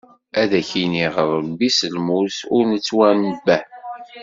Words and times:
Ad 0.41 0.51
k-ineɣ 0.69 1.15
Ṛebbi 1.35 1.69
s 1.77 1.79
lmus 1.95 2.37
ur 2.55 2.63
nettwanebbeh! 2.71 3.61